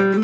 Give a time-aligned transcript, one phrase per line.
[0.00, 0.22] Hello,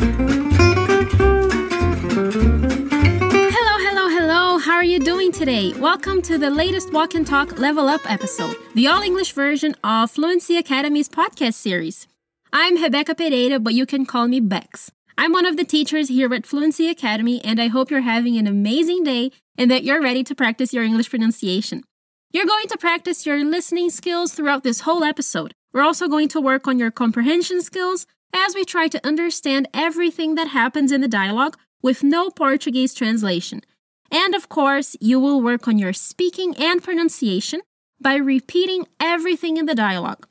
[3.84, 4.56] hello, hello.
[4.56, 5.74] How are you doing today?
[5.74, 10.10] Welcome to the latest Walk and Talk Level Up episode, the all English version of
[10.10, 12.08] Fluency Academy's podcast series.
[12.54, 14.90] I'm Rebecca Pereira, but you can call me Bex.
[15.18, 18.46] I'm one of the teachers here at Fluency Academy, and I hope you're having an
[18.46, 21.84] amazing day and that you're ready to practice your English pronunciation.
[22.32, 25.52] You're going to practice your listening skills throughout this whole episode.
[25.74, 28.06] We're also going to work on your comprehension skills
[28.36, 33.62] as we try to understand everything that happens in the dialogue with no Portuguese translation.
[34.10, 37.60] And of course, you will work on your speaking and pronunciation
[38.00, 40.26] by repeating everything in the dialogue.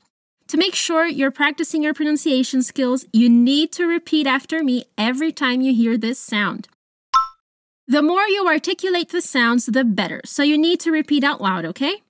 [0.49, 5.31] To make sure you're practicing your pronunciation skills, you need to repeat after me every
[5.31, 6.67] time you hear this sound.
[7.87, 11.65] The more you articulate the sounds, the better, so you need to repeat out loud,
[11.65, 12.03] okay?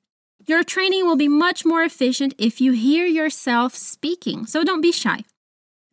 [0.48, 4.92] Your training will be much more efficient if you hear yourself speaking, so don't be
[4.92, 5.24] shy.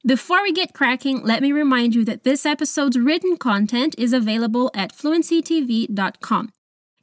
[0.04, 4.68] Before we get cracking, let me remind you that this episode's written content is available
[4.74, 6.52] at fluencytv.com.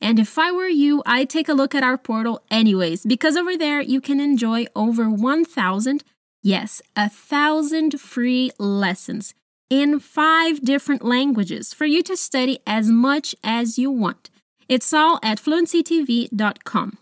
[0.02, 3.56] And if I were you, I'd take a look at our portal anyways, because over
[3.56, 6.04] there you can enjoy over 1,000,
[6.44, 9.34] yes, a thousand free lessons
[9.70, 14.30] in five different languages for you to study as much as you want.
[14.68, 16.98] It's all at fluencytv.com.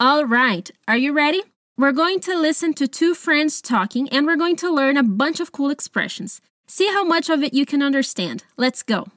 [0.00, 1.42] All right, are you ready?
[1.76, 5.40] We're going to listen to two friends talking and we're going to learn a bunch
[5.40, 6.40] of cool expressions.
[6.68, 8.44] See how much of it you can understand.
[8.56, 9.08] Let's go.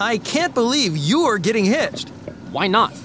[0.00, 2.08] I can't believe you're getting hitched.
[2.52, 2.98] Why not?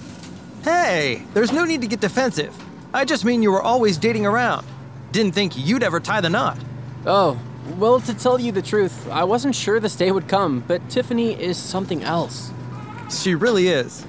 [0.64, 2.56] Hey, there's no need to get defensive.
[2.94, 4.66] I just mean you were always dating around.
[5.12, 6.58] Didn't think you'd ever tie the knot.
[7.06, 7.38] Oh,
[7.78, 11.34] well, to tell you the truth, I wasn't sure this day would come, but Tiffany
[11.34, 12.50] is something else.
[13.12, 14.06] She really is.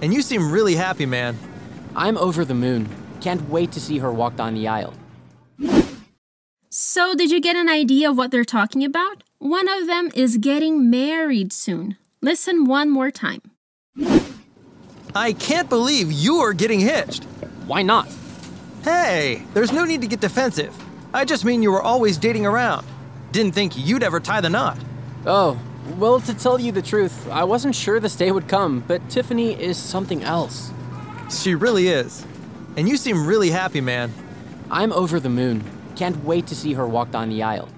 [0.00, 1.36] And you seem really happy, man.
[1.94, 2.88] I'm over the moon.
[3.24, 4.92] Can't wait to see her walk down the aisle.
[6.68, 9.24] So, did you get an idea of what they're talking about?
[9.38, 11.96] One of them is getting married soon.
[12.20, 13.40] Listen one more time.
[15.14, 17.24] I can't believe you're getting hitched.
[17.66, 18.12] Why not?
[18.82, 20.76] Hey, there's no need to get defensive.
[21.14, 22.86] I just mean you were always dating around.
[23.32, 24.76] Didn't think you'd ever tie the knot.
[25.24, 25.58] Oh,
[25.96, 29.58] well, to tell you the truth, I wasn't sure this day would come, but Tiffany
[29.58, 30.70] is something else.
[31.30, 32.26] She really is.
[32.76, 34.12] And you seem really happy, man.
[34.70, 35.62] I'm over the moon.
[35.96, 37.68] Can't wait to see her walk down the aisle.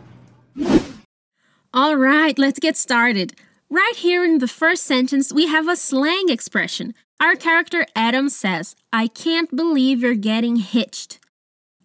[1.75, 3.35] All right, let's get started.
[3.69, 6.95] Right here in the first sentence, we have a slang expression.
[7.21, 11.19] Our character Adam says, I can't believe you're getting hitched.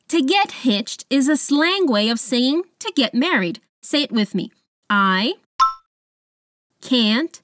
[0.09, 3.59] To get hitched is a slang way of saying to get married.
[3.81, 4.51] Say it with me.
[4.89, 5.33] I
[6.81, 7.41] can't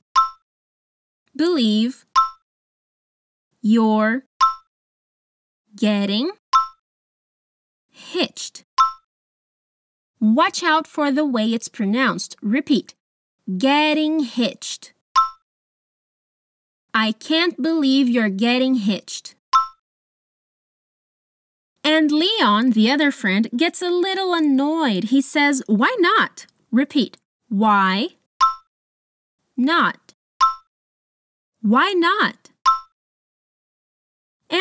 [1.36, 2.06] believe
[3.62, 4.24] you're
[5.78, 6.32] getting
[7.90, 8.66] hitched.
[10.20, 12.36] Watch out for the way it's pronounced.
[12.42, 12.96] Repeat.
[13.58, 14.94] Getting hitched.
[16.94, 19.36] I can't believe you're getting hitched.
[21.84, 25.06] And Leon, the other friend, gets a little annoyed.
[25.06, 26.48] He says, Why not?
[26.72, 27.18] Repeat.
[27.50, 28.10] Why
[29.56, 30.14] not?
[31.62, 32.47] Why not?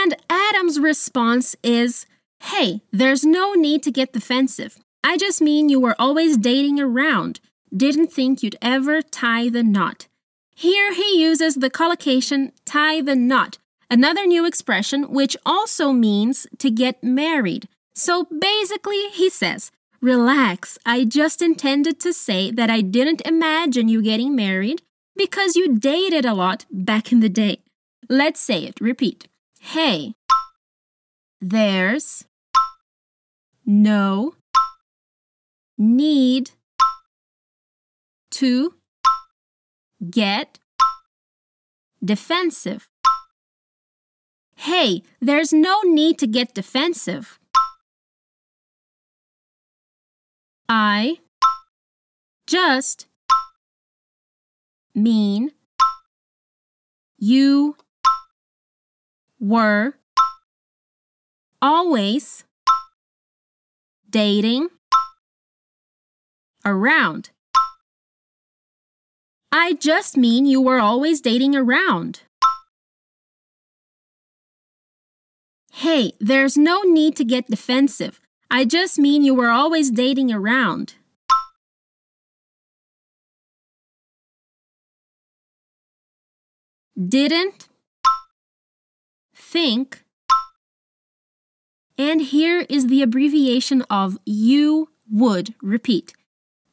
[0.07, 2.07] And Adam's response is,
[2.39, 4.79] Hey, there's no need to get defensive.
[5.03, 7.41] I just mean you were always dating around.
[7.77, 10.07] Didn't think you'd ever tie the knot.
[10.55, 13.59] Here he uses the collocation tie the knot,
[13.91, 17.67] another new expression which also means to get married.
[17.97, 24.03] So basically, he says, Relax, I just intended to say that I didn't imagine you
[24.03, 24.83] getting married
[25.17, 27.59] because you dated a lot back in the day.
[28.09, 29.27] Let's say it, repeat.
[29.71, 30.15] Hey,
[31.41, 32.25] there's
[33.67, 34.35] no
[35.77, 36.53] need
[38.31, 38.75] to
[40.09, 40.61] get
[42.03, 42.89] defensive.
[44.55, 47.41] Hey, there's no need to get defensive.
[50.69, 51.19] I
[52.47, 53.09] just
[54.95, 55.51] mean
[57.19, 57.77] you
[59.41, 59.95] were
[61.61, 62.45] always
[64.09, 64.69] dating
[66.65, 67.31] around.
[69.53, 72.23] I just mean you were always dating around.
[75.73, 78.21] Hey, there's no need to get defensive.
[78.51, 80.95] I just mean you were always dating around.
[86.97, 87.69] Didn't
[89.53, 90.05] think
[91.99, 95.55] and here is the abbreviation of you would.
[95.63, 96.13] Repeat.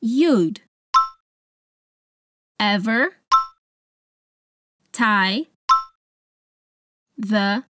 [0.02, 0.62] you'd
[2.60, 3.14] ever
[4.92, 5.44] tie
[7.18, 7.64] the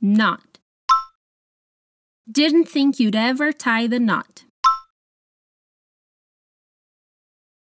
[0.00, 0.58] knot.
[2.30, 4.44] Didn't think you'd ever tie the knot.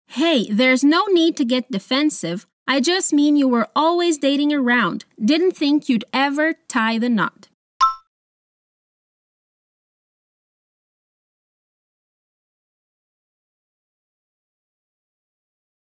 [0.07, 2.47] Hey, there's no need to get defensive.
[2.67, 5.05] I just mean you were always dating around.
[5.23, 7.47] Didn't think you'd ever tie the knot.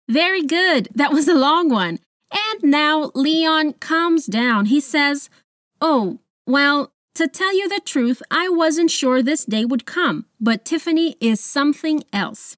[0.10, 0.90] Very good.
[0.94, 2.00] That was a long one.
[2.32, 4.66] And now Leon calms down.
[4.66, 5.30] He says,
[5.80, 10.66] Oh, well, to tell you the truth, I wasn't sure this day would come, but
[10.66, 12.58] Tiffany is something else.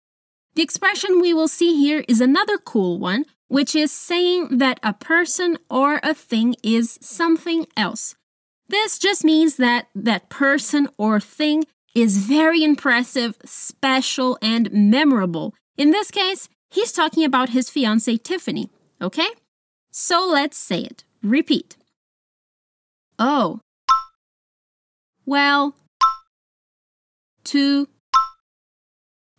[0.56, 4.94] The expression we will see here is another cool one, which is saying that a
[4.94, 8.16] person or a thing is something else.
[8.68, 15.54] This just means that that person or thing is very impressive, special, and memorable.
[15.78, 18.70] In this case, he's talking about his fiancee Tiffany,
[19.02, 19.30] okay?
[19.92, 21.04] So let's say it.
[21.24, 21.78] Repeat.
[23.18, 23.62] Oh.
[25.26, 25.76] Well.
[27.46, 27.88] To.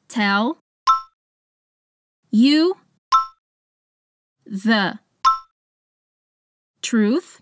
[0.08, 0.58] Tell.
[2.30, 2.76] You.
[4.46, 5.00] The.
[6.82, 7.40] Truth.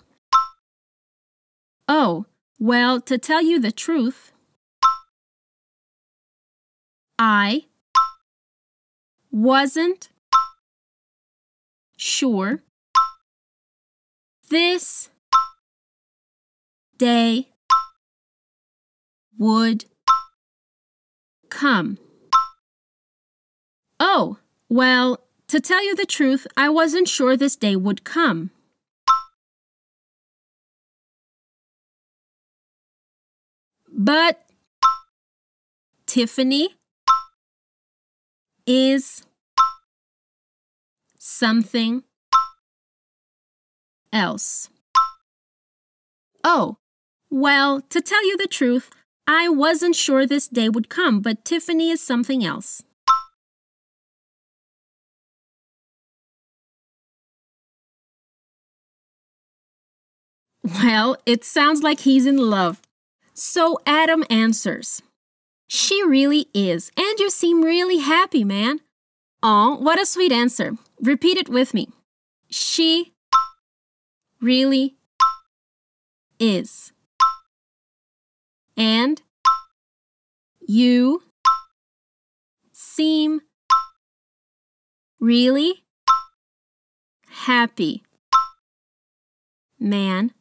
[1.86, 2.24] Oh,
[2.58, 4.32] well, to tell you the truth,
[7.18, 7.66] I
[9.30, 10.08] wasn't
[11.96, 12.62] sure
[14.48, 15.10] this
[16.96, 17.48] day
[19.36, 19.84] would
[21.50, 21.98] come.
[24.00, 28.50] Oh, well, to tell you the truth, I wasn't sure this day would come.
[33.96, 34.44] But
[36.06, 36.74] Tiffany
[38.66, 39.24] is
[41.18, 42.02] something
[44.12, 44.68] else.
[46.42, 46.76] Oh,
[47.30, 48.90] well, to tell you the truth,
[49.26, 52.82] I wasn't sure this day would come, but Tiffany is something else.
[60.64, 62.80] Well, it sounds like he's in love.
[63.34, 65.02] So Adam answers,
[65.68, 68.80] She really is, and you seem really happy, man.
[69.42, 70.78] Oh, what a sweet answer.
[71.02, 71.88] Repeat it with me.
[72.48, 73.12] She
[74.40, 74.96] really
[76.38, 76.92] is.
[78.74, 79.20] And
[80.66, 81.22] you
[82.72, 83.42] seem
[85.20, 85.84] really
[87.28, 88.02] happy.
[89.78, 90.32] Man.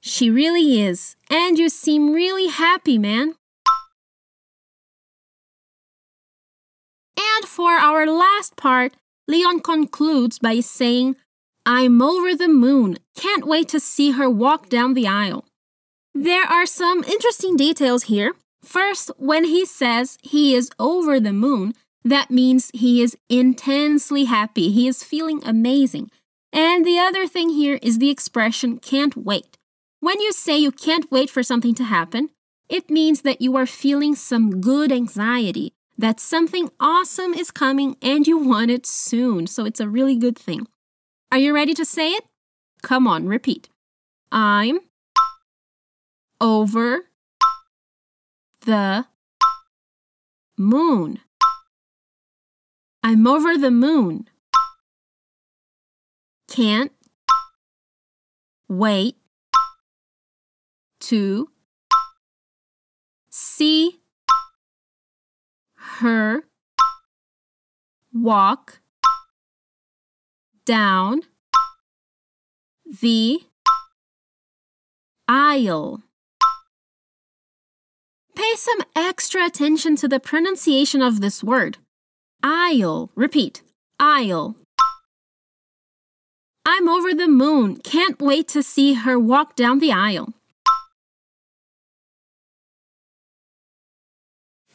[0.00, 1.16] She really is.
[1.28, 3.34] And you seem really happy, man.
[7.16, 8.94] And for our last part,
[9.28, 11.16] Leon concludes by saying,
[11.66, 12.96] I'm over the moon.
[13.14, 15.44] Can't wait to see her walk down the aisle.
[16.14, 18.32] There are some interesting details here.
[18.62, 21.74] First, when he says he is over the moon,
[22.04, 24.70] that means he is intensely happy.
[24.72, 26.10] He is feeling amazing.
[26.52, 29.56] And the other thing here is the expression can't wait.
[30.00, 32.30] When you say you can't wait for something to happen,
[32.70, 38.26] it means that you are feeling some good anxiety, that something awesome is coming and
[38.26, 39.46] you want it soon.
[39.46, 40.66] So it's a really good thing.
[41.30, 42.24] Are you ready to say it?
[42.82, 43.68] Come on, repeat.
[44.32, 44.80] I'm
[46.40, 47.10] over
[48.64, 49.04] the
[50.56, 51.18] moon.
[53.02, 54.28] I'm over the moon.
[56.48, 56.92] Can't
[58.66, 59.19] wait
[61.00, 61.48] to
[63.30, 64.00] see
[65.74, 66.44] her
[68.12, 68.80] walk
[70.64, 71.22] down
[73.02, 73.40] the
[75.28, 76.02] aisle.
[78.34, 81.78] Pay some extra attention to the pronunciation of this word.
[82.42, 83.10] Aisle.
[83.14, 83.62] Repeat.
[83.98, 84.56] Aisle.
[86.64, 87.76] I'm over the moon.
[87.76, 90.32] Can't wait to see her walk down the aisle.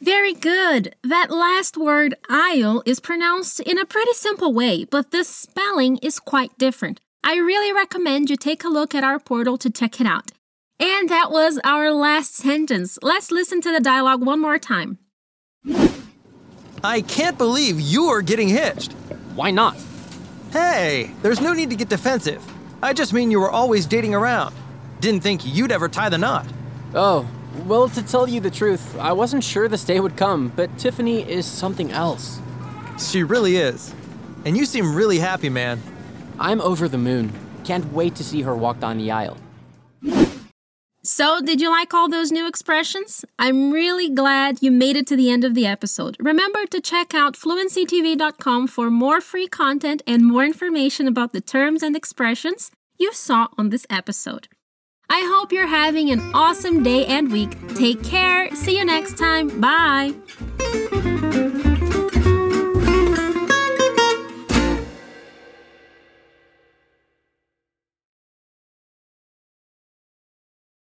[0.06, 0.96] Very good.
[1.04, 6.20] That last word, aisle, is pronounced in a pretty simple way, but the spelling is
[6.20, 7.00] quite different.
[7.24, 10.30] I really recommend you take a look at our portal to check it out.
[10.80, 13.00] And that was our last sentence.
[13.02, 15.00] Let's listen to the dialogue one more time.
[16.84, 18.92] I can't believe you're getting hitched.
[19.34, 19.76] Why not?
[20.52, 22.46] Hey, there's no need to get defensive.
[22.84, 24.54] I just mean you were always dating around.
[25.00, 26.46] Didn't think you'd ever tie the knot.
[26.94, 27.28] Oh,
[27.64, 31.28] Well, to tell you the truth, I wasn't sure this day would come, but Tiffany
[31.30, 32.40] is something else.
[33.00, 33.94] She really is.
[34.46, 35.82] And you seem really happy, man.
[36.40, 37.34] I'm over the moon.
[37.64, 39.38] Can't wait to see her walk down the aisle.
[41.02, 43.24] So, did you like all those new expressions?
[43.38, 46.18] I'm really glad you made it to the end of the episode.
[46.20, 51.84] Remember to check out fluencytv.com for more free content and more information about the terms
[51.84, 54.48] and expressions you saw on this episode.
[55.10, 57.58] I hope you're having an awesome day and week.
[57.76, 58.54] Take care.
[58.56, 59.62] See you next time.
[59.62, 60.14] Bye.